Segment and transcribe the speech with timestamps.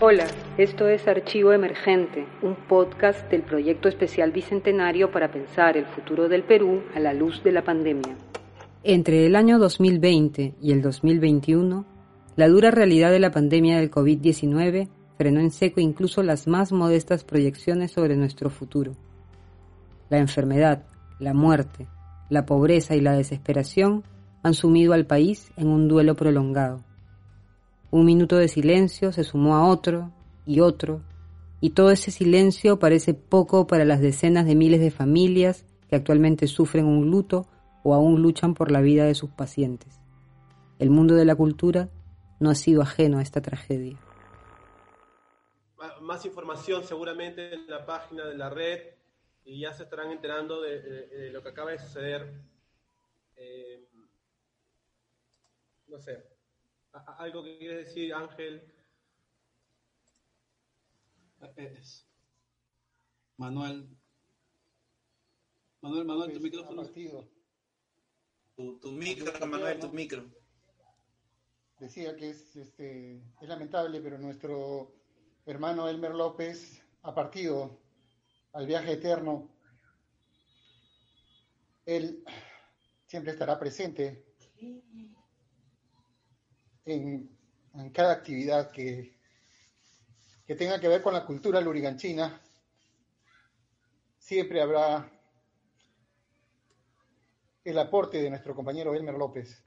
[0.00, 0.28] Hola,
[0.58, 6.44] esto es Archivo Emergente, un podcast del Proyecto Especial Bicentenario para pensar el futuro del
[6.44, 8.16] Perú a la luz de la pandemia.
[8.84, 11.84] Entre el año 2020 y el 2021,
[12.36, 17.24] la dura realidad de la pandemia del COVID-19 frenó en seco incluso las más modestas
[17.24, 18.92] proyecciones sobre nuestro futuro.
[20.10, 20.84] La enfermedad,
[21.18, 21.88] la muerte,
[22.30, 24.04] la pobreza y la desesperación
[24.44, 26.84] han sumido al país en un duelo prolongado.
[27.90, 30.12] Un minuto de silencio se sumó a otro
[30.44, 31.02] y otro,
[31.60, 36.46] y todo ese silencio parece poco para las decenas de miles de familias que actualmente
[36.46, 37.46] sufren un luto
[37.82, 40.00] o aún luchan por la vida de sus pacientes.
[40.78, 41.88] El mundo de la cultura
[42.40, 43.98] no ha sido ajeno a esta tragedia.
[46.02, 48.80] Más información seguramente en la página de la red
[49.44, 52.32] y ya se estarán enterando de, lo que acaba de suceder.
[53.36, 53.88] Eh,
[55.86, 56.37] no sé,
[56.92, 58.62] ¿Algo que quiere decir, Ángel?
[63.36, 63.88] Manuel.
[65.80, 66.82] Manuel, Manuel, tu micrófono.
[68.56, 70.24] Tu, tu micro, Manuel, tu micro.
[71.78, 74.92] Decía que es, este, es lamentable, pero nuestro
[75.46, 77.78] hermano Elmer López ha partido
[78.52, 79.48] al viaje eterno.
[81.86, 82.24] Él
[83.06, 84.26] siempre estará presente
[86.88, 89.16] en, cada actividad que,
[90.46, 92.40] que tenga que ver con la cultura luriganchina,
[94.18, 95.10] siempre habrá
[97.64, 99.62] el aporte de nuestro compañero Elmer López.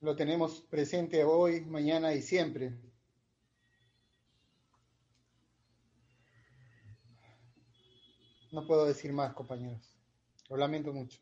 [0.00, 2.74] Lo tenemos presente hoy, mañana y siempre.
[8.52, 9.98] No puedo decir más, compañeros.
[10.48, 11.18] Lo lamento mucho.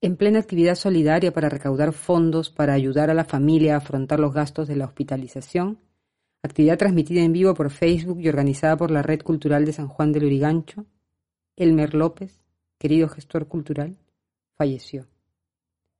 [0.00, 4.32] En plena actividad solidaria para recaudar fondos para ayudar a la familia a afrontar los
[4.32, 5.80] gastos de la hospitalización,
[6.40, 10.12] actividad transmitida en vivo por Facebook y organizada por la Red Cultural de San Juan
[10.12, 10.86] del Urigancho,
[11.56, 12.44] Elmer López,
[12.78, 13.96] querido gestor cultural,
[14.54, 15.08] falleció.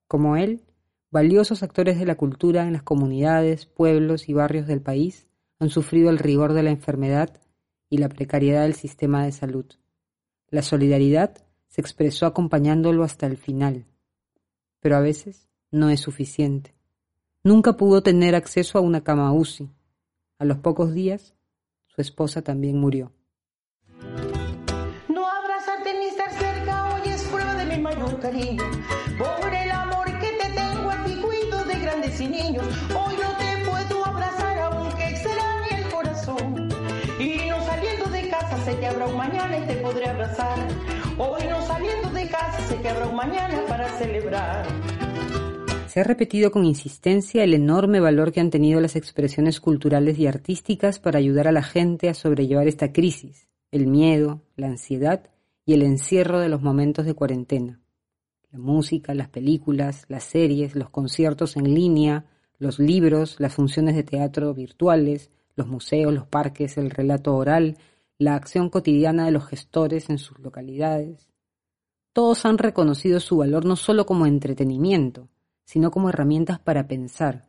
[0.07, 0.63] Como él,
[1.11, 5.27] valiosos actores de la cultura en las comunidades, pueblos y barrios del país
[5.59, 7.41] han sufrido el rigor de la enfermedad
[7.91, 9.67] y la precariedad del sistema de salud.
[10.51, 13.88] La solidaridad se expresó acompañándolo hasta el final,
[14.81, 16.75] pero a veces no es suficiente.
[17.45, 19.71] Nunca pudo tener acceso a una cama UCI.
[20.39, 21.35] A los pocos días,
[21.87, 23.13] su esposa también murió.
[25.09, 28.63] No abrazarte ni estar cerca hoy es prueba de mi mayor cariño.
[29.19, 32.67] Por el amor que te tengo a ti cuido de grandes y niños.
[32.91, 36.69] Hoy no te puedo abrazar aunque extrañe el corazón.
[37.19, 40.59] Y no saliendo de casa sé que habrá un mañana y te podré abrazar.
[41.21, 44.65] Hoy no saliendo de casa sé que habrá un mañana para celebrar.
[45.89, 50.29] Se ha repetido con insistencia el enorme valor que han tenido las expresiones culturales y
[50.29, 55.29] artísticas para ayudar a la gente a sobrellevar esta crisis, el miedo, la ansiedad
[55.67, 57.81] y el encierro de los momentos de cuarentena.
[58.53, 62.27] La música, las películas, las series, los conciertos en línea,
[62.61, 67.77] los libros, las funciones de teatro virtuales, los museos, los parques, el relato oral,
[68.19, 71.29] la acción cotidiana de los gestores en sus localidades.
[72.13, 75.29] Todos han reconocido su valor no solo como entretenimiento,
[75.65, 77.49] sino como herramientas para pensar,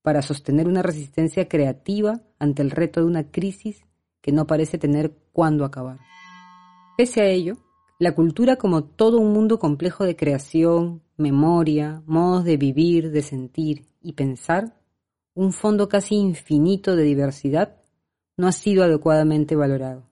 [0.00, 3.84] para sostener una resistencia creativa ante el reto de una crisis
[4.22, 5.98] que no parece tener cuándo acabar.
[6.96, 7.58] Pese a ello,
[7.98, 13.86] la cultura como todo un mundo complejo de creación, memoria, modos de vivir, de sentir
[14.00, 14.80] y pensar,
[15.34, 17.76] un fondo casi infinito de diversidad,
[18.36, 20.04] no ha sido adecuadamente valorado.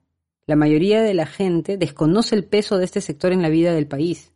[0.47, 3.87] La mayoría de la gente desconoce el peso de este sector en la vida del
[3.87, 4.33] país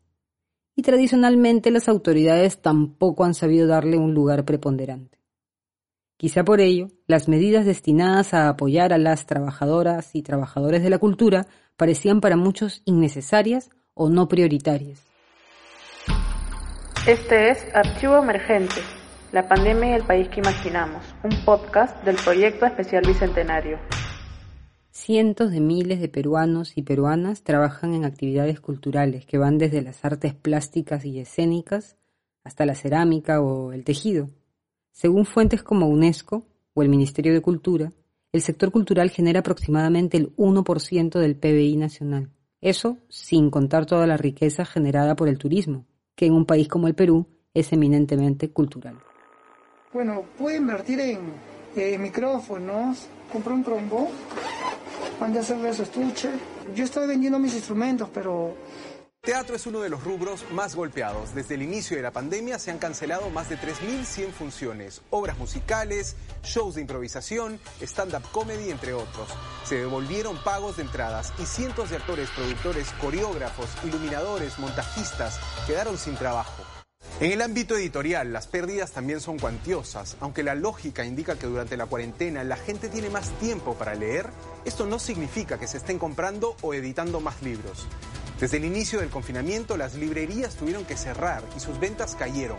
[0.76, 5.20] y tradicionalmente las autoridades tampoco han sabido darle un lugar preponderante.
[6.18, 10.98] Quizá por ello, las medidas destinadas a apoyar a las trabajadoras y trabajadores de la
[10.98, 15.02] cultura parecían para muchos innecesarias o no prioritarias.
[17.08, 18.82] Este es Archivo Emergente,
[19.32, 23.78] la pandemia y el país que imaginamos, un podcast del proyecto especial Bicentenario.
[24.90, 30.04] Cientos de miles de peruanos y peruanas trabajan en actividades culturales que van desde las
[30.04, 31.96] artes plásticas y escénicas
[32.44, 34.32] hasta la cerámica o el tejido.
[34.92, 37.94] Según fuentes como UNESCO o el Ministerio de Cultura,
[38.32, 42.32] el sector cultural genera aproximadamente el 1% del PBI nacional.
[42.62, 46.88] Eso sin contar toda la riqueza generada por el turismo, que en un país como
[46.88, 49.00] el Perú es eminentemente cultural.
[49.92, 51.34] Bueno, puede invertir en
[51.76, 54.12] eh, micrófonos, comprar un trombo,
[55.20, 56.30] mandé a hacerle su estuche.
[56.76, 58.56] Yo estoy vendiendo mis instrumentos, pero
[59.20, 61.34] teatro es uno de los rubros más golpeados.
[61.34, 66.16] Desde el inicio de la pandemia se han cancelado más de 3.100 funciones, obras musicales,
[66.44, 69.30] shows de improvisación, stand-up comedy, entre otros.
[69.64, 76.14] Se devolvieron pagos de entradas y cientos de actores, productores, coreógrafos, iluminadores, montajistas quedaron sin
[76.14, 76.69] trabajo.
[77.22, 80.16] En el ámbito editorial, las pérdidas también son cuantiosas.
[80.22, 84.30] Aunque la lógica indica que durante la cuarentena la gente tiene más tiempo para leer,
[84.64, 87.88] esto no significa que se estén comprando o editando más libros.
[88.40, 92.56] Desde el inicio del confinamiento, las librerías tuvieron que cerrar y sus ventas cayeron.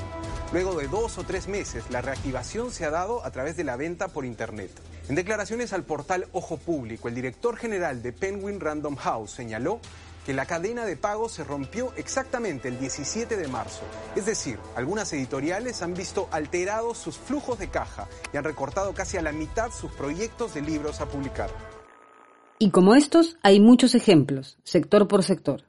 [0.52, 3.76] Luego de dos o tres meses, la reactivación se ha dado a través de la
[3.76, 4.72] venta por Internet.
[5.08, 9.80] En declaraciones al portal Ojo Público, el director general de Penguin Random House señaló
[10.24, 13.82] que la cadena de pago se rompió exactamente el 17 de marzo.
[14.16, 19.16] Es decir, algunas editoriales han visto alterados sus flujos de caja y han recortado casi
[19.16, 21.50] a la mitad sus proyectos de libros a publicar.
[22.58, 25.64] Y como estos, hay muchos ejemplos, sector por sector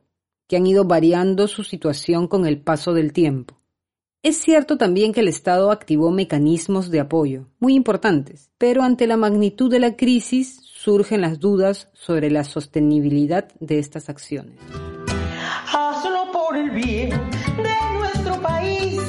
[0.52, 3.62] que han ido variando su situación con el paso del tiempo.
[4.22, 9.16] Es cierto también que el Estado activó mecanismos de apoyo, muy importantes, pero ante la
[9.16, 14.56] magnitud de la crisis surgen las dudas sobre la sostenibilidad de estas acciones.
[15.72, 19.00] Hazlo por el bien de nuestro país.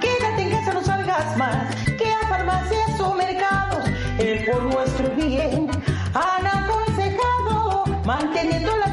[0.00, 3.84] Quédate en casa, no salgas más, que a farmacias o mercados
[4.18, 5.68] es por nuestro bien.
[6.14, 8.90] Han aconsejado manteniendo la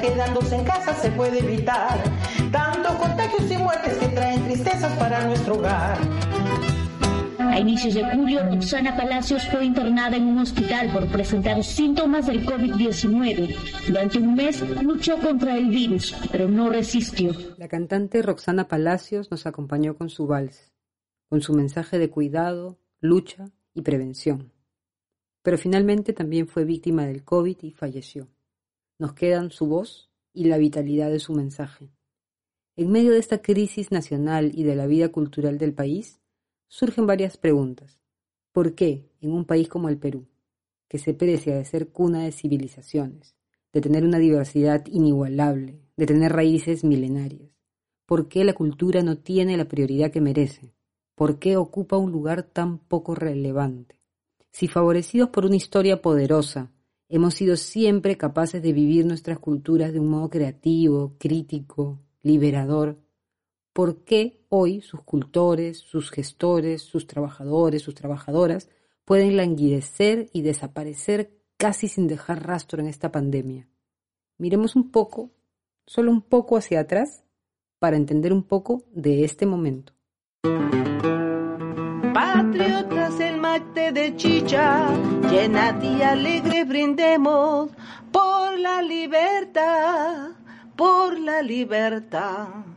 [0.00, 2.02] quedándose en casa se puede evitar
[2.50, 5.98] tanto contagios y muertes que traen tristezas para nuestro hogar.
[7.56, 12.44] A inicios de julio, Roxana Palacios fue internada en un hospital por presentar síntomas del
[12.44, 13.56] COVID-19.
[13.88, 17.32] Durante un mes luchó contra el virus, pero no resistió.
[17.56, 20.74] La cantante Roxana Palacios nos acompañó con su vals,
[21.30, 24.52] con su mensaje de cuidado, lucha y prevención.
[25.42, 28.28] Pero finalmente también fue víctima del COVID y falleció
[28.98, 31.90] nos quedan su voz y la vitalidad de su mensaje.
[32.76, 36.20] En medio de esta crisis nacional y de la vida cultural del país,
[36.68, 38.00] surgen varias preguntas.
[38.52, 40.26] ¿Por qué en un país como el Perú,
[40.88, 43.34] que se precia de ser cuna de civilizaciones,
[43.72, 47.50] de tener una diversidad inigualable, de tener raíces milenarias,
[48.06, 50.72] por qué la cultura no tiene la prioridad que merece?
[51.14, 54.00] ¿Por qué ocupa un lugar tan poco relevante?
[54.52, 56.70] Si favorecidos por una historia poderosa,
[57.08, 62.98] Hemos sido siempre capaces de vivir nuestras culturas de un modo creativo, crítico, liberador.
[63.76, 68.70] ¿Por qué hoy sus cultores, sus gestores, sus trabajadores, sus trabajadoras
[69.04, 73.68] pueden languidecer y desaparecer casi sin dejar rastro en esta pandemia?
[74.38, 75.30] Miremos un poco,
[75.84, 77.22] solo un poco hacia atrás,
[77.78, 79.92] para entender un poco de este momento.
[82.14, 84.88] Patriotas el mate de chicha,
[85.30, 87.68] llena y alegre brindemos
[88.10, 90.30] por la libertad,
[90.76, 92.75] por la libertad.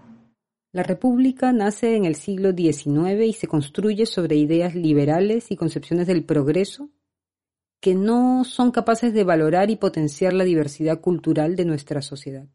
[0.71, 6.05] La República nace en el siglo XIX y se construye sobre ideas liberales y concepciones
[6.05, 6.91] del progreso
[7.79, 12.47] que no son capaces de valorar y potenciar la diversidad cultural de nuestra sociedad.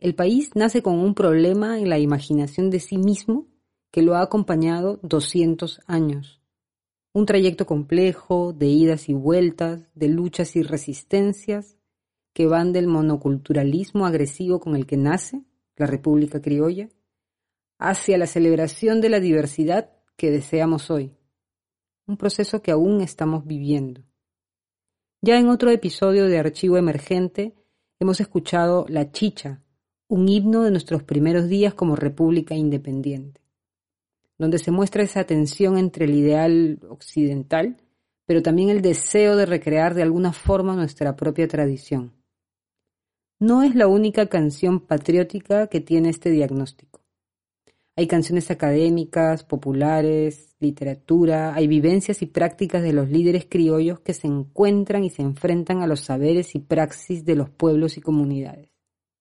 [0.00, 3.46] El país nace con un problema en la imaginación de sí mismo
[3.92, 6.40] que lo ha acompañado 200 años.
[7.12, 11.76] Un trayecto complejo de idas y vueltas, de luchas y resistencias,
[12.32, 15.44] que van del monoculturalismo agresivo con el que nace
[15.76, 16.88] la República Criolla,
[17.88, 21.12] hacia la celebración de la diversidad que deseamos hoy.
[22.06, 24.02] Un proceso que aún estamos viviendo.
[25.22, 27.54] Ya en otro episodio de Archivo Emergente
[27.98, 29.62] hemos escuchado La Chicha,
[30.08, 33.44] un himno de nuestros primeros días como República Independiente
[34.38, 37.76] donde se muestra esa tensión entre el ideal occidental,
[38.26, 42.12] pero también el deseo de recrear de alguna forma nuestra propia tradición.
[43.38, 47.00] No es la única canción patriótica que tiene este diagnóstico.
[47.96, 54.26] Hay canciones académicas, populares, literatura, hay vivencias y prácticas de los líderes criollos que se
[54.26, 58.70] encuentran y se enfrentan a los saberes y praxis de los pueblos y comunidades.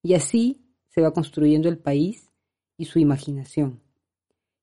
[0.01, 2.31] Y así se va construyendo el país
[2.77, 3.81] y su imaginación.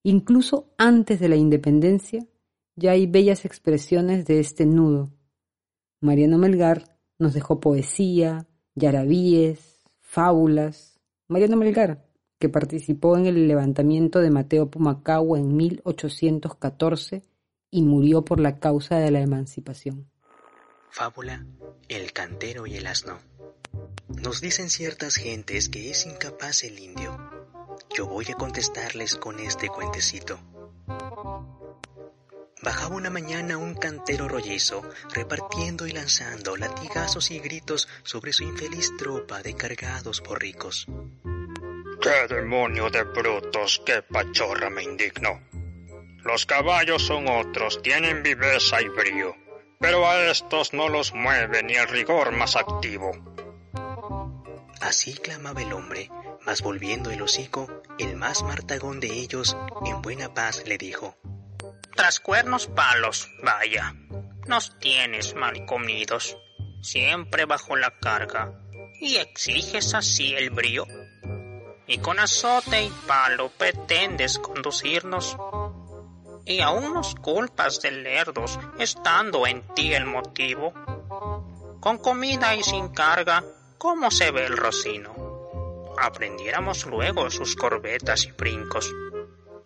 [0.02, 2.26] Incluso antes de la independencia
[2.74, 5.12] ya hay bellas expresiones de este nudo.
[6.00, 10.98] Mariano Melgar nos dejó poesía, yarabíes, fábulas.
[11.28, 12.09] Mariano Melgar,
[12.40, 17.22] que participó en el levantamiento de Mateo Pumacagua en 1814
[17.70, 20.10] y murió por la causa de la emancipación.
[20.90, 21.46] Fábula
[21.88, 23.20] El cantero y el asno.
[24.08, 27.16] Nos dicen ciertas gentes que es incapaz el indio
[27.96, 30.38] yo voy a contestarles con este cuentecito.
[32.62, 34.82] Bajaba una mañana un cantero rollizo,
[35.12, 40.86] repartiendo y lanzando latigazos y gritos sobre su infeliz tropa de cargados borricos.
[42.00, 43.82] ¡Qué demonio de brutos!
[43.84, 45.38] ¡Qué pachorra me indigno!
[46.24, 49.36] Los caballos son otros, tienen viveza y brío,
[49.78, 53.12] pero a estos no los mueve ni el rigor más activo.
[54.80, 56.10] Así clamaba el hombre,
[56.46, 61.16] mas volviendo el hocico, el más martagón de ellos, en buena paz, le dijo:
[61.94, 63.94] Tras cuernos palos, vaya,
[64.46, 66.38] nos tienes mal comidos,
[66.82, 68.58] siempre bajo la carga,
[69.00, 70.86] y exiges así el brío.
[71.90, 75.36] Y con azote y palo pretendes conducirnos,
[76.46, 80.72] y aún nos culpas de lerdos, estando en ti el motivo.
[81.80, 83.42] Con comida y sin carga,
[83.76, 85.12] ¿cómo se ve el rocino?
[86.00, 88.88] Aprendiéramos luego sus corbetas y brincos.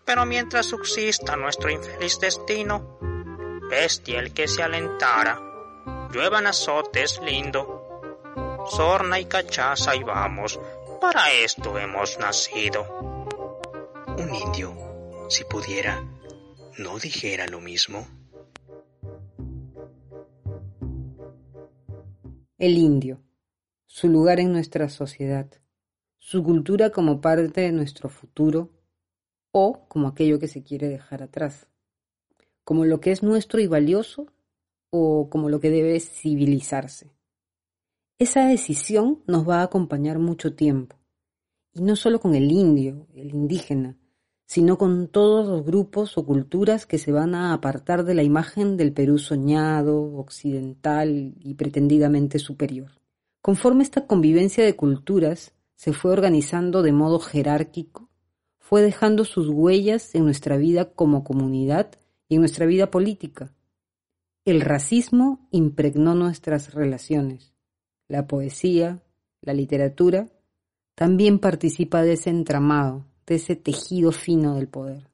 [0.07, 2.99] Pero mientras subsista nuestro infeliz destino,
[3.69, 5.43] bestia el que se alentara,
[6.11, 7.85] lluevan azotes lindo,
[8.71, 10.59] sorna y cachaza y vamos,
[11.05, 12.83] para esto hemos nacido.
[14.17, 14.75] Un indio,
[15.29, 16.03] si pudiera,
[16.79, 18.07] no dijera lo mismo.
[22.57, 23.21] El indio,
[23.85, 25.51] su lugar en nuestra sociedad,
[26.19, 28.71] su cultura como parte de nuestro futuro
[29.53, 31.69] o como aquello que se quiere dejar atrás,
[32.65, 34.33] como lo que es nuestro y valioso
[34.89, 37.14] o como lo que debe civilizarse.
[38.17, 40.97] Esa decisión nos va a acompañar mucho tiempo,
[41.73, 43.99] y no solo con el indio, el indígena,
[44.47, 48.77] sino con todos los grupos o culturas que se van a apartar de la imagen
[48.77, 52.93] del Perú soñado, occidental y pretendidamente superior.
[53.43, 58.11] Conforme esta convivencia de culturas se fue organizando de modo jerárquico,
[58.61, 61.91] fue dejando sus huellas en nuestra vida como comunidad
[62.29, 63.53] y en nuestra vida política.
[64.45, 67.54] El racismo impregnó nuestras relaciones.
[68.09, 69.03] La poesía,
[69.41, 70.29] la literatura,
[70.95, 75.09] también participa de ese entramado, de ese tejido fino del poder.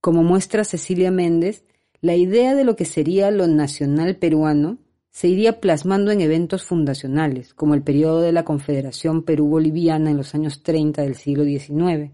[0.00, 1.64] Como muestra Cecilia Méndez,
[2.00, 4.78] la idea de lo que sería lo nacional peruano
[5.10, 10.34] se iría plasmando en eventos fundacionales, como el periodo de la Confederación Perú-Boliviana en los
[10.34, 12.12] años 30 del siglo XIX.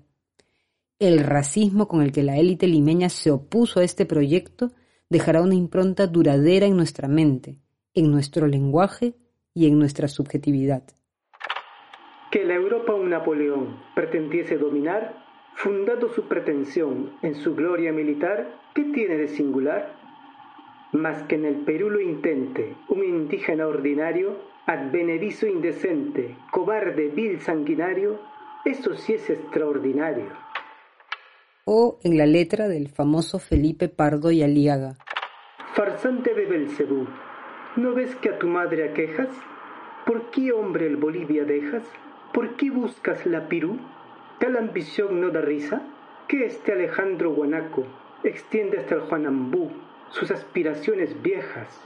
[0.98, 4.72] El racismo con el que la élite limeña se opuso a este proyecto
[5.10, 7.58] dejará una impronta duradera en nuestra mente,
[7.92, 9.14] en nuestro lenguaje
[9.54, 10.82] y en nuestra subjetividad.
[12.30, 18.84] Que la Europa un Napoleón pretendiese dominar fundado su pretensión en su gloria militar, ¿qué
[18.84, 19.94] tiene de singular?
[20.92, 28.20] Más que en el Perú lo intente un indígena ordinario, advenedizo indecente, cobarde, vil sanguinario,
[28.64, 30.26] eso sí es extraordinario.
[31.64, 34.96] O en la letra del famoso Felipe Pardo y Aliaga.
[35.74, 37.06] Farsante de Belcebú,
[37.76, 39.28] ¿no ves que a tu madre aquejas?
[40.06, 41.82] ¿Por qué hombre el Bolivia dejas?
[42.32, 43.78] ¿Por qué buscas la Pirú?
[44.38, 45.82] ¿Tal ambición no da risa?
[46.28, 47.84] Que este Alejandro Guanaco
[48.22, 49.70] extiende hasta el Juanambú
[50.10, 51.80] sus aspiraciones viejas.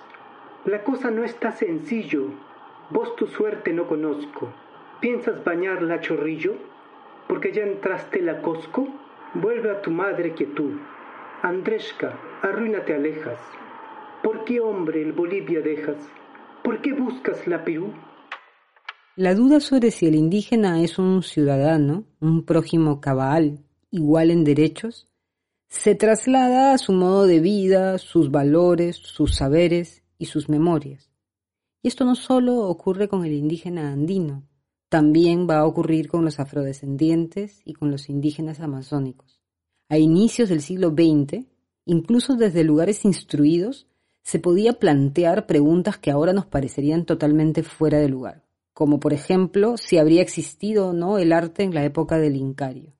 [0.64, 2.26] La cosa no está sencillo.
[2.90, 4.52] Vos tu suerte no conozco.
[5.00, 6.54] ¿Piensas bañar la chorrillo?
[7.28, 8.88] Porque ya entraste la Cosco.
[9.34, 10.72] Vuelve a tu madre quietud.
[11.42, 13.57] Andresca, arruínate alejas.
[14.22, 15.96] ¿Por qué hombre el Bolivia dejas?
[16.64, 17.92] ¿Por qué buscas la Perú?
[19.14, 25.08] La duda sobre si el indígena es un ciudadano, un prójimo cabal, igual en derechos,
[25.68, 31.10] se traslada a su modo de vida, sus valores, sus saberes y sus memorias.
[31.82, 34.48] Y esto no solo ocurre con el indígena andino,
[34.88, 39.40] también va a ocurrir con los afrodescendientes y con los indígenas amazónicos.
[39.88, 41.44] A inicios del siglo XX,
[41.84, 43.87] incluso desde lugares instruidos,
[44.28, 49.76] se podía plantear preguntas que ahora nos parecerían totalmente fuera de lugar como por ejemplo
[49.76, 52.92] si habría existido o no el arte en la época del Incario.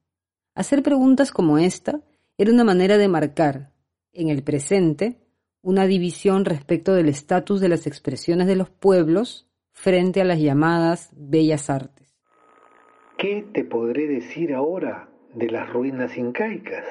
[0.57, 2.01] Hacer preguntas como esta
[2.37, 3.71] era una manera de marcar,
[4.13, 5.21] en el presente,
[5.63, 11.13] una división respecto del estatus de las expresiones de los pueblos frente a las llamadas
[11.17, 12.13] bellas artes.
[13.17, 16.85] ¿Qué te podré decir ahora de las ruinas incaicas,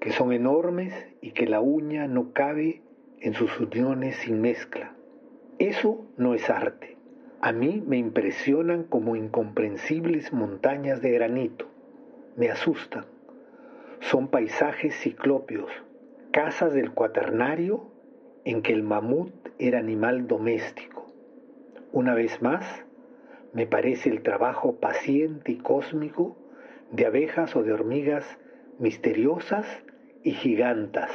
[0.00, 2.82] que son enormes y que la uña no cabe
[3.20, 4.94] en sus uniones sin mezcla?
[5.58, 6.96] Eso no es arte.
[7.40, 11.66] A mí me impresionan como incomprensibles montañas de granito.
[12.36, 13.06] Me asustan.
[14.00, 15.70] Son paisajes ciclópeos,
[16.30, 17.90] casas del cuaternario
[18.44, 21.06] en que el mamut era animal doméstico.
[21.92, 22.84] Una vez más,
[23.52, 26.36] me parece el trabajo paciente y cósmico
[26.92, 28.38] de abejas o de hormigas
[28.78, 29.66] misteriosas
[30.22, 31.10] y gigantas.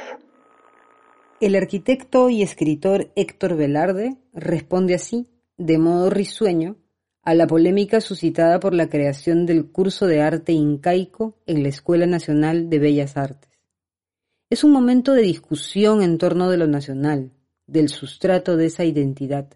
[1.42, 6.76] El arquitecto y escritor Héctor Velarde responde así de modo risueño
[7.24, 12.06] a la polémica suscitada por la creación del curso de arte incaico en la Escuela
[12.06, 13.50] Nacional de Bellas Artes.
[14.50, 17.32] Es un momento de discusión en torno de lo nacional,
[17.66, 19.48] del sustrato de esa identidad,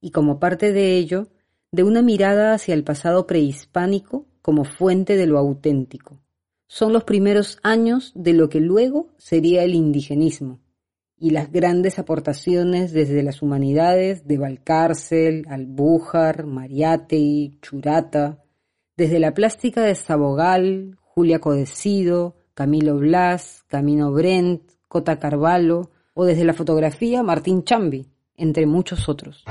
[0.00, 1.28] y como parte de ello,
[1.70, 6.18] de una mirada hacia el pasado prehispánico como fuente de lo auténtico.
[6.66, 10.58] Son los primeros años de lo que luego sería el indigenismo,
[11.20, 18.42] y las grandes aportaciones desde las humanidades de Valcárcel, Albújar, Mariátegui, Churata,
[18.96, 26.44] desde la plástica de Sabogal, Julia Codecido, Camilo Blas, Camino Brent, Cota Carvalho, o desde
[26.44, 29.44] la fotografía Martín Chambi, entre muchos otros.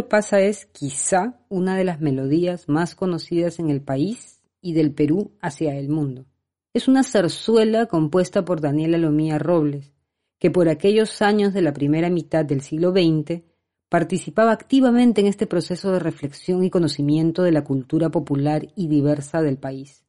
[0.00, 5.32] Pasa es quizá una de las melodías más conocidas en el país y del Perú
[5.40, 6.24] hacia el mundo.
[6.72, 9.92] Es una zarzuela compuesta por Daniela Lomía Robles,
[10.38, 13.42] que por aquellos años de la primera mitad del siglo XX
[13.88, 19.42] participaba activamente en este proceso de reflexión y conocimiento de la cultura popular y diversa
[19.42, 20.06] del país.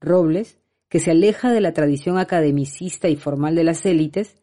[0.00, 4.36] Robles, que se aleja de la tradición academicista y formal de las élites,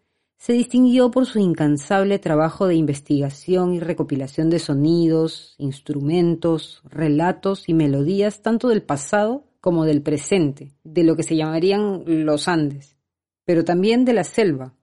[0.43, 7.73] se distinguió por su incansable trabajo de investigación y recopilación de sonidos, instrumentos, relatos y
[7.73, 12.97] melodías tanto del pasado como del presente, de lo que se llamarían los Andes,
[13.45, 14.73] pero también de la selva,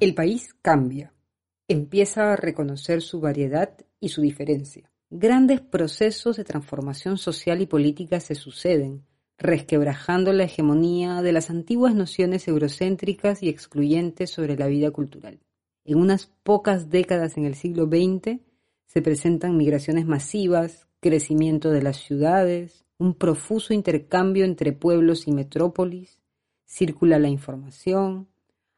[0.00, 1.12] El país cambia,
[1.68, 4.90] empieza a reconocer su variedad y su diferencia.
[5.10, 9.04] Grandes procesos de transformación social y política se suceden,
[9.36, 15.38] resquebrajando la hegemonía de las antiguas nociones eurocéntricas y excluyentes sobre la vida cultural.
[15.84, 18.40] En unas pocas décadas en el siglo XX
[18.86, 26.22] se presentan migraciones masivas, crecimiento de las ciudades, un profuso intercambio entre pueblos y metrópolis,
[26.64, 28.28] circula la información,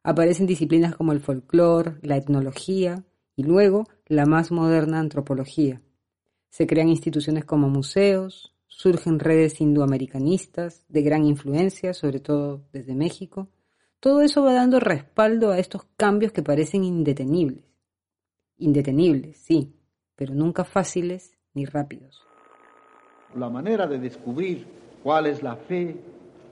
[0.05, 3.05] Aparecen disciplinas como el folclore, la etnología
[3.37, 5.81] y luego la más moderna antropología.
[6.51, 13.49] Se crean instituciones como museos, surgen redes indoamericanistas de gran influencia, sobre todo desde México.
[14.01, 17.65] Todo eso va dando respaldo a estos cambios que parecen indetenibles.
[18.59, 19.73] Indetenibles, sí,
[20.17, 22.23] pero nunca fáciles ni rápidos.
[23.37, 24.67] La manera de descubrir
[25.03, 25.97] cuál es la fe,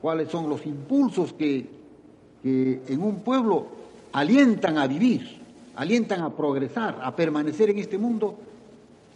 [0.00, 1.80] cuáles son los impulsos que
[2.42, 3.66] que en un pueblo
[4.12, 5.38] alientan a vivir,
[5.76, 8.37] alientan a progresar, a permanecer en este mundo,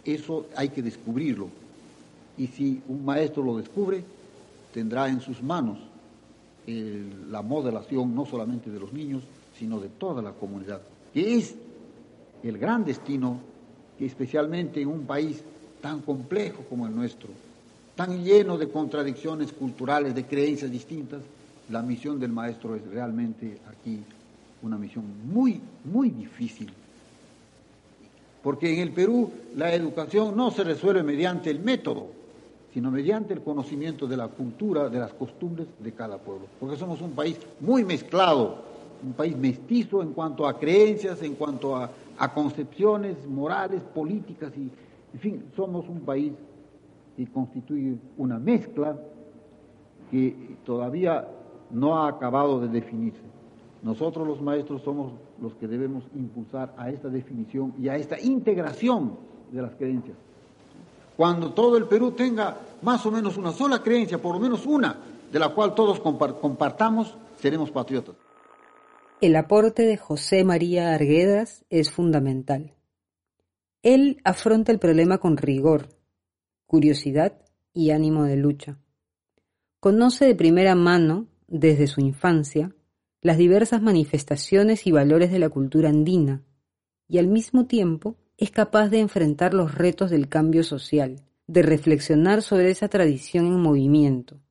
[0.03, 1.49] eso hay que descubrirlo.
[2.37, 4.03] Y si un maestro lo descubre,
[4.73, 5.77] tendrá en sus manos
[6.67, 9.23] la modelación no solamente de los niños,
[9.57, 10.81] sino de toda la comunidad,
[11.13, 11.55] que es
[12.43, 13.39] el gran destino
[13.97, 15.41] que especialmente en un país
[15.81, 17.29] tan complejo como el nuestro,
[17.95, 21.21] tan lleno de contradicciones culturales, de creencias distintas,
[21.69, 23.99] la misión del maestro es realmente aquí
[24.61, 26.71] una misión muy, muy difícil.
[28.43, 32.07] Porque en el Perú la educación no se resuelve mediante el método,
[32.73, 36.45] sino mediante el conocimiento de la cultura, de las costumbres de cada pueblo.
[36.59, 38.63] Porque somos un país muy mezclado,
[39.03, 44.69] un país mestizo en cuanto a creencias, en cuanto a, a concepciones morales, políticas y,
[45.13, 46.33] en fin, somos un país
[47.15, 48.95] que constituye una mezcla
[50.11, 51.25] que todavía
[51.71, 53.21] no ha acabado de definirse.
[53.81, 59.17] Nosotros los maestros somos los que debemos impulsar a esta definición y a esta integración
[59.51, 60.17] de las creencias.
[61.15, 64.97] Cuando todo el Perú tenga más o menos una sola creencia, por lo menos una,
[65.31, 68.15] de la cual todos compartamos, seremos patriotas.
[69.21, 72.73] El aporte de José María Arguedas es fundamental.
[73.81, 75.89] Él afronta el problema con rigor,
[76.65, 77.41] curiosidad
[77.73, 78.77] y ánimo de lucha.
[79.79, 82.75] Conoce de primera mano, desde su infancia,
[83.21, 86.43] las diversas manifestaciones y valores de la cultura andina,
[87.07, 92.41] y al mismo tiempo es capaz de enfrentar los retos del cambio social, de reflexionar
[92.41, 94.41] sobre esa tradición en movimiento,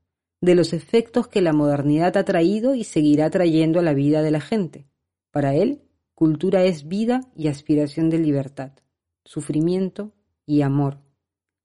[0.40, 4.30] de los efectos que la modernidad ha traído y seguirá trayendo a la vida de
[4.30, 4.86] la gente.
[5.30, 5.82] Para él,
[6.14, 8.72] cultura es vida y aspiración de libertad,
[9.24, 10.12] sufrimiento
[10.46, 10.98] y amor,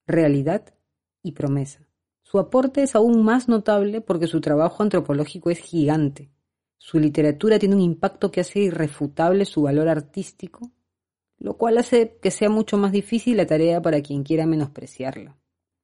[0.07, 0.73] realidad
[1.21, 1.88] y promesa.
[2.29, 6.29] Su aporte es aún más notable porque su trabajo antropológico es gigante.
[6.77, 10.71] Su literatura tiene un impacto que hace irrefutable su valor artístico
[11.39, 15.37] lo cual hace que sea mucho más difícil la tarea para quien quiera menospreciarla.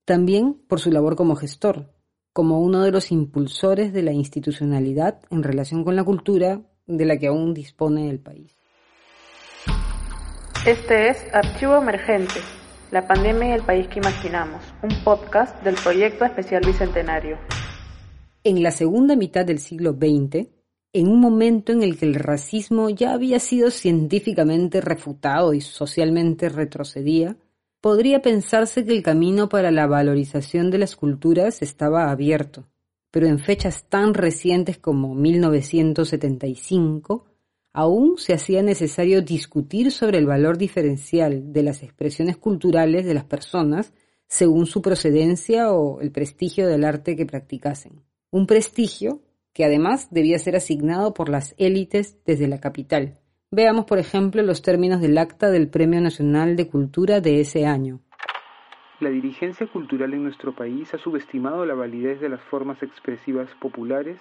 [0.04, 1.94] También por su labor como gestor,
[2.34, 7.18] como uno de los impulsores de la institucionalidad en relación con la cultura de la
[7.18, 8.56] que aún dispone el país.
[10.66, 12.40] Este es Archivo Emergente,
[12.96, 17.38] la pandemia y el país que imaginamos, un podcast del proyecto especial Bicentenario.
[18.42, 20.48] En la segunda mitad del siglo XX,
[20.94, 26.48] en un momento en el que el racismo ya había sido científicamente refutado y socialmente
[26.48, 27.36] retrocedía,
[27.82, 32.70] podría pensarse que el camino para la valorización de las culturas estaba abierto.
[33.12, 37.26] Pero en fechas tan recientes como 1975,
[37.76, 43.26] aún se hacía necesario discutir sobre el valor diferencial de las expresiones culturales de las
[43.26, 43.94] personas
[44.28, 48.02] según su procedencia o el prestigio del arte que practicasen.
[48.32, 49.20] Un prestigio
[49.52, 53.20] que además debía ser asignado por las élites desde la capital.
[53.52, 58.00] Veamos, por ejemplo, los términos del acta del Premio Nacional de Cultura de ese año.
[59.02, 64.18] La dirigencia cultural en nuestro país ha subestimado la validez de las formas expresivas populares,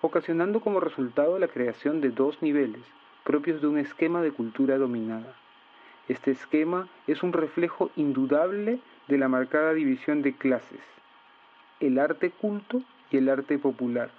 [0.00, 2.82] ocasionando como resultado la creación de dos niveles,
[3.24, 5.34] propios de un esquema de cultura dominada.
[6.08, 10.80] Este esquema es un reflejo indudable de la marcada división de clases,
[11.80, 14.10] el arte culto y el arte popular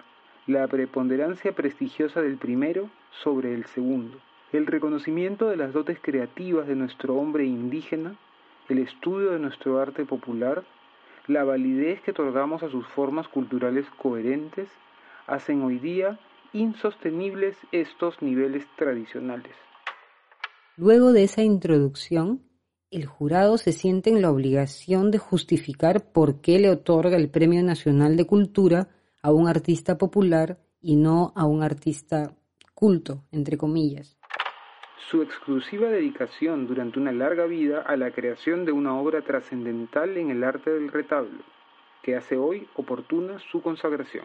[0.46, 2.90] la preponderancia prestigiosa del primero
[3.22, 4.18] sobre el segundo,
[4.52, 8.16] el reconocimiento de las dotes creativas de nuestro hombre indígena,
[8.68, 10.64] el estudio de nuestro arte popular,
[11.28, 14.68] la validez que otorgamos a sus formas culturales coherentes,
[15.26, 16.18] hacen hoy día
[16.52, 19.52] insostenibles estos niveles tradicionales.
[20.76, 22.42] Luego de esa introducción,
[22.90, 27.62] el jurado se siente en la obligación de justificar por qué le otorga el Premio
[27.62, 28.88] Nacional de Cultura
[29.22, 32.34] a un artista popular y no a un artista
[32.74, 34.18] culto, entre comillas.
[35.10, 40.30] Su exclusiva dedicación durante una larga vida a la creación de una obra trascendental en
[40.30, 41.42] el arte del retablo,
[42.02, 44.24] que hace hoy oportuna su consagración.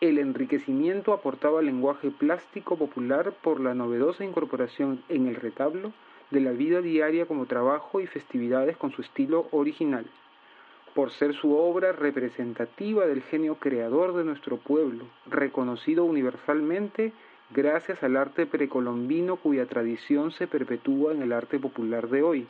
[0.00, 5.92] El enriquecimiento aportaba lenguaje plástico popular por la novedosa incorporación en el retablo
[6.30, 10.06] de la vida diaria como trabajo y festividades con su estilo original
[10.96, 17.12] por ser su obra representativa del genio creador de nuestro pueblo, reconocido universalmente
[17.50, 22.46] gracias al arte precolombino cuya tradición se perpetúa en el arte popular de hoy,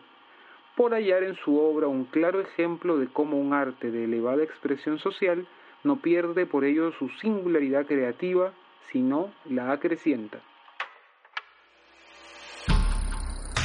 [0.76, 5.00] por hallar en su obra un claro ejemplo de cómo un arte de elevada expresión
[5.00, 5.44] social
[5.87, 8.53] no pierde por ello su singularidad creativa,
[8.92, 10.42] sino la acrecienta.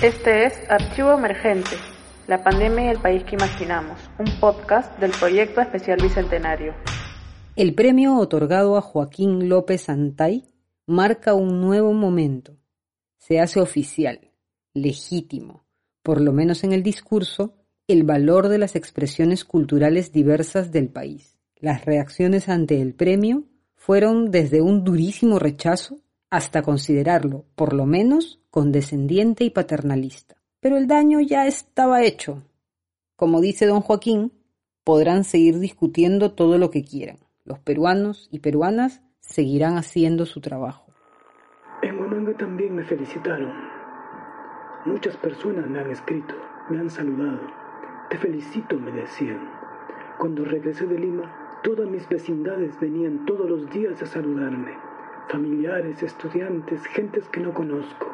[0.02, 1.76] Este es Archivo Emergente,
[2.28, 6.74] la pandemia y el país que imaginamos, un podcast del proyecto especial Bicentenario.
[7.56, 10.46] El premio otorgado a Joaquín López Santay
[10.88, 12.58] marca un nuevo momento.
[13.18, 14.32] Se hace oficial,
[14.74, 15.66] legítimo,
[16.02, 17.54] por lo menos en el discurso,
[17.88, 21.41] el valor de las expresiones culturales diversas del país.
[21.62, 23.44] Las reacciones ante el premio
[23.76, 26.00] fueron desde un durísimo rechazo
[26.32, 30.38] hasta considerarlo, por lo menos, condescendiente y paternalista.
[30.60, 32.42] Pero el daño ya estaba hecho.
[33.16, 34.34] Como dice don Joaquín,
[34.84, 37.20] podrán seguir discutiendo todo lo que quieran.
[37.46, 40.92] Los peruanos y peruanas seguirán haciendo su trabajo.
[41.84, 43.54] En Huamanga también me felicitaron.
[44.86, 46.34] Muchas personas me han escrito,
[46.72, 47.40] me han saludado.
[48.10, 49.48] Te felicito, me decían.
[50.18, 54.72] Cuando regresé de Lima, todas mis vecindades venían todos los días a saludarme.
[55.30, 58.14] Familiares, estudiantes, gentes que no conozco.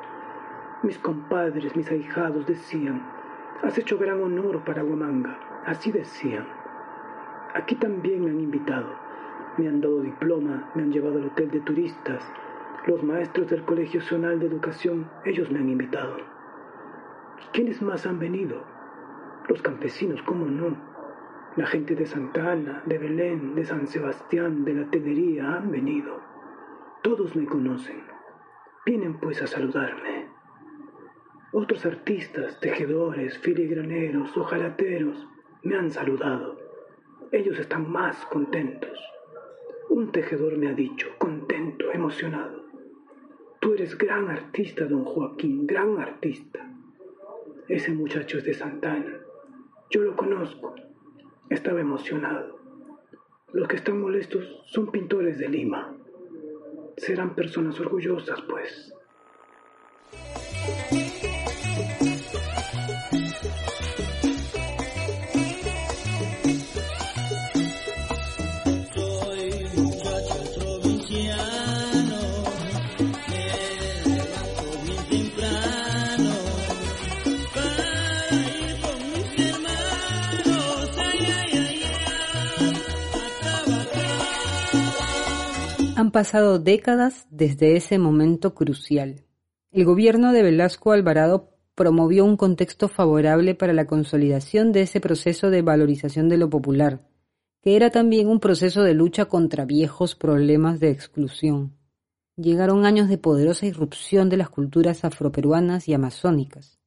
[0.84, 3.02] Mis compadres, mis ahijados decían,
[3.64, 5.40] has hecho gran honor para Huamanga.
[5.66, 6.46] Así decían.
[7.54, 8.88] Aquí también me han invitado.
[9.58, 12.24] Me han dado diploma, me han llevado al hotel de turistas.
[12.86, 16.18] Los maestros del Colegio Nacional de Educación, ellos me han invitado.
[17.54, 18.64] ¿Quiénes más han venido?
[19.48, 20.87] Los campesinos, ¿cómo no?
[21.58, 26.20] La gente de Santa Ana, de Belén, de San Sebastián, de la Tenería han venido.
[27.02, 28.04] Todos me conocen.
[28.86, 30.28] Vienen pues a saludarme.
[31.52, 35.28] Otros artistas, tejedores, filigraneros, hojalateros,
[35.63, 36.60] me han saludado.
[37.32, 39.00] Ellos están más contentos.
[39.89, 42.65] Un tejedor me ha dicho, contento, emocionado.
[43.60, 46.72] Tú eres gran artista, don Joaquín, gran artista.
[47.67, 49.22] Ese muchacho es de Santana.
[49.89, 50.76] Yo lo conozco.
[51.50, 52.60] Estaba emocionado.
[53.54, 55.96] Los que están molestos son pintores de Lima.
[56.98, 58.94] Serán personas orgullosas, pues.
[86.17, 89.23] Pasado décadas desde ese momento crucial.
[89.71, 95.51] El gobierno de Velasco Alvarado promovió un contexto favorable para la consolidación de ese proceso
[95.51, 97.08] de valorización de lo popular,
[97.62, 101.77] que era también un proceso de lucha contra viejos problemas de exclusión.
[102.36, 106.80] Llegaron años de poderosa irrupción de las culturas afroperuanas y amazónicas.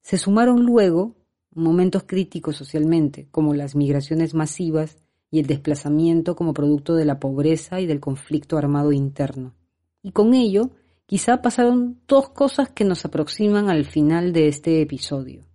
[0.00, 1.14] Se sumaron luego
[1.50, 4.96] momentos críticos socialmente, como las migraciones masivas
[5.32, 9.54] y el desplazamiento como producto de la pobreza y del conflicto armado interno.
[10.02, 10.70] Y con ello,
[11.06, 15.46] quizá pasaron dos cosas que nos aproximan al final de este episodio.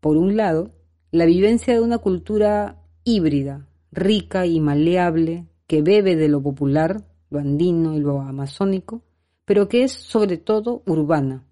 [0.00, 0.72] Por un lado,
[1.10, 7.38] la vivencia de una cultura híbrida, rica y maleable, que bebe de lo popular, lo
[7.38, 9.02] andino y lo amazónico,
[9.44, 11.44] pero que es sobre todo urbana.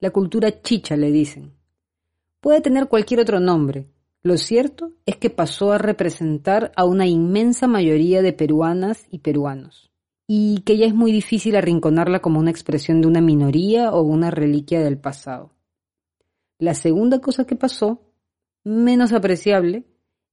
[0.00, 1.52] La cultura chicha, le dicen.
[2.40, 3.86] Puede tener cualquier otro nombre,
[4.26, 9.92] lo cierto es que pasó a representar a una inmensa mayoría de peruanas y peruanos,
[10.26, 14.32] y que ya es muy difícil arrinconarla como una expresión de una minoría o una
[14.32, 15.52] reliquia del pasado.
[16.58, 18.02] La segunda cosa que pasó,
[18.64, 19.84] menos apreciable,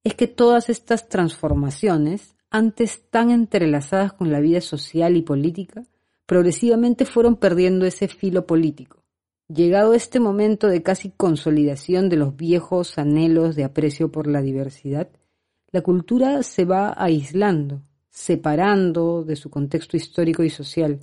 [0.03, 5.85] es que todas estas transformaciones, antes tan entrelazadas con la vida social y política,
[6.25, 9.02] progresivamente fueron perdiendo ese filo político
[9.49, 15.09] Llegado este momento de casi consolidación de los viejos anhelos de aprecio por la diversidad,
[15.71, 21.01] la cultura se va aislando, separando de su contexto histórico y social,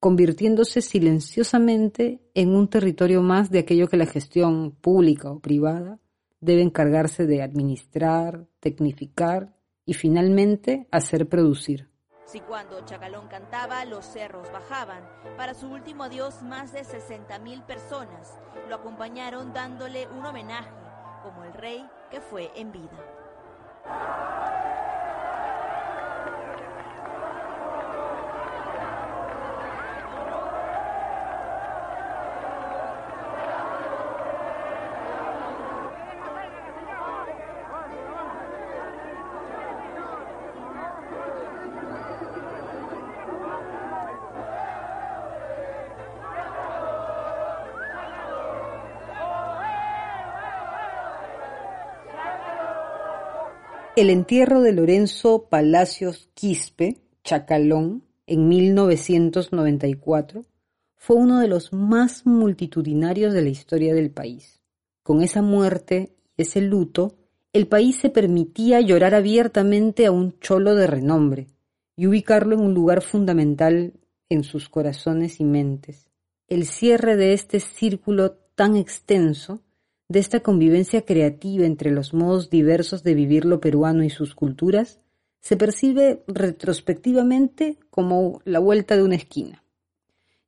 [0.00, 6.00] convirtiéndose silenciosamente en un territorio más de aquello que la gestión pública o privada
[6.40, 11.91] debe encargarse de administrar, tecnificar y finalmente hacer producir.
[12.32, 15.06] Si cuando Chacalón cantaba, los cerros bajaban.
[15.36, 18.38] Para su último adiós, más de 60.000 personas
[18.70, 20.70] lo acompañaron dándole un homenaje,
[21.22, 22.96] como el rey que fue en vida.
[53.94, 60.46] El entierro de Lorenzo Palacios Quispe, Chacalón, en 1994,
[60.96, 64.62] fue uno de los más multitudinarios de la historia del país.
[65.02, 67.18] Con esa muerte y ese luto,
[67.52, 71.48] el país se permitía llorar abiertamente a un cholo de renombre
[71.94, 73.92] y ubicarlo en un lugar fundamental
[74.30, 76.08] en sus corazones y mentes.
[76.48, 79.60] El cierre de este círculo tan extenso
[80.12, 85.00] de esta convivencia creativa entre los modos diversos de vivir lo peruano y sus culturas,
[85.40, 89.64] se percibe retrospectivamente como la vuelta de una esquina.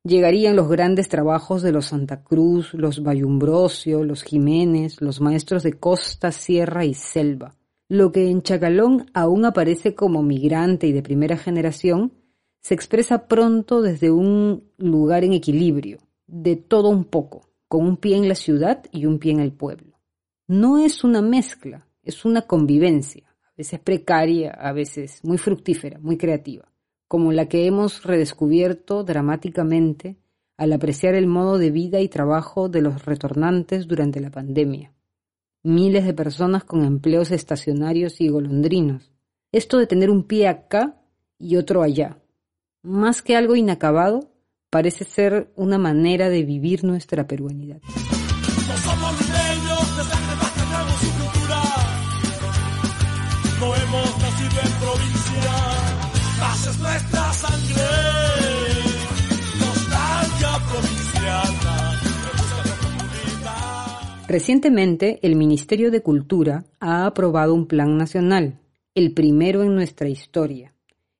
[0.03, 5.73] Llegarían los grandes trabajos de los Santa Cruz, los Bayumbrosio, los Jiménez, los maestros de
[5.73, 7.55] costa, sierra y selva.
[7.89, 12.13] Lo que en Chacalón aún aparece como migrante y de primera generación,
[12.61, 15.97] se expresa pronto desde un lugar en equilibrio,
[16.27, 19.51] de todo un poco, con un pie en la ciudad y un pie en el
[19.51, 19.99] pueblo.
[20.47, 26.17] No es una mezcla, es una convivencia, a veces precaria, a veces muy fructífera, muy
[26.17, 26.71] creativa,
[27.09, 30.15] como la que hemos redescubierto dramáticamente
[30.55, 34.93] al apreciar el modo de vida y trabajo de los retornantes durante la pandemia.
[35.61, 39.11] Miles de personas con empleos estacionarios y golondrinos.
[39.51, 41.01] Esto de tener un pie acá
[41.37, 42.19] y otro allá.
[42.83, 44.31] Más que algo inacabado,
[44.75, 47.79] parece ser una manera de vivir nuestra peruanidad.
[64.27, 68.59] Recientemente, el Ministerio de Cultura ha aprobado un plan nacional,
[68.93, 70.74] el primero en nuestra historia,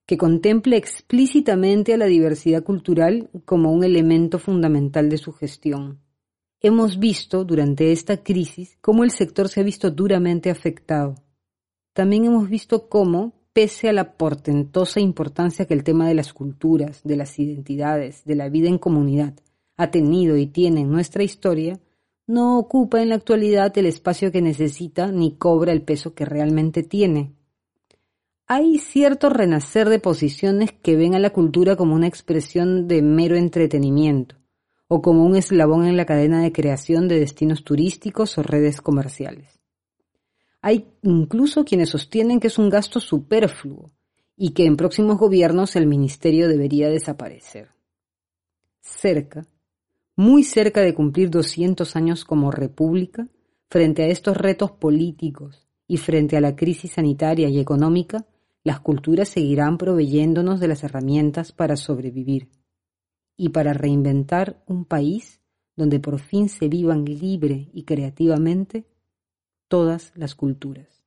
[0.05, 5.99] que contempla explícitamente a la diversidad cultural como un elemento fundamental de su gestión.
[6.61, 11.15] Hemos visto durante esta crisis cómo el sector se ha visto duramente afectado.
[11.93, 17.01] También hemos visto cómo, pese a la portentosa importancia que el tema de las culturas,
[17.03, 19.33] de las identidades, de la vida en comunidad
[19.77, 21.79] ha tenido y tiene en nuestra historia,
[22.27, 26.81] no ocupa en la actualidad el espacio que necesita ni cobra el peso que realmente
[26.83, 27.33] tiene.
[28.47, 33.35] Hay cierto renacer de posiciones que ven a la cultura como una expresión de mero
[33.37, 34.35] entretenimiento
[34.87, 39.59] o como un eslabón en la cadena de creación de destinos turísticos o redes comerciales.
[40.61, 43.91] Hay incluso quienes sostienen que es un gasto superfluo
[44.37, 47.69] y que en próximos gobiernos el ministerio debería desaparecer.
[48.79, 49.47] Cerca,
[50.15, 53.27] muy cerca de cumplir 200 años como república,
[53.69, 58.27] frente a estos retos políticos y frente a la crisis sanitaria y económica,
[58.65, 62.49] las culturas seguirán proveyéndonos de las herramientas para sobrevivir
[63.37, 65.39] y para reinventar un país
[65.75, 68.85] donde por fin se vivan libre y creativamente
[69.67, 71.05] todas las culturas.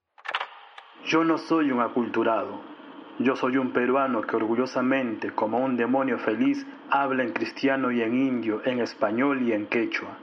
[1.05, 2.61] Yo no soy un aculturado,
[3.19, 8.15] yo soy un peruano que orgullosamente, como un demonio feliz, habla en cristiano y en
[8.15, 10.17] indio, en español y en quechua.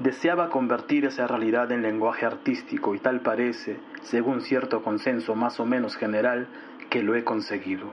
[0.00, 5.66] Deseaba convertir esa realidad en lenguaje artístico y tal parece, según cierto consenso más o
[5.66, 6.46] menos general,
[6.90, 7.92] que lo he conseguido.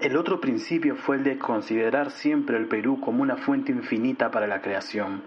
[0.00, 4.46] El otro principio fue el de considerar siempre el Perú como una fuente infinita para
[4.46, 5.22] la creación,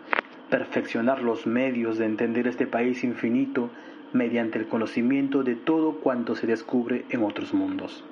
[0.50, 3.70] perfeccionar los medios de entender este país infinito
[4.14, 8.04] mediante el conocimiento de todo cuanto se descubre en otros mundos.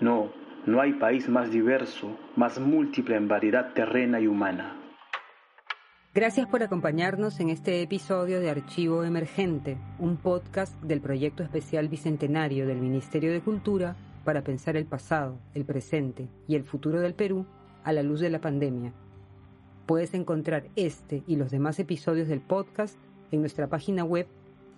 [0.00, 0.30] No,
[0.66, 4.79] no hay país más diverso, más múltiple en variedad terrena y humana.
[6.12, 12.66] Gracias por acompañarnos en este episodio de Archivo Emergente, un podcast del proyecto especial bicentenario
[12.66, 13.94] del Ministerio de Cultura
[14.24, 17.46] para pensar el pasado, el presente y el futuro del Perú
[17.84, 18.92] a la luz de la pandemia.
[19.86, 22.98] Puedes encontrar este y los demás episodios del podcast
[23.30, 24.26] en nuestra página web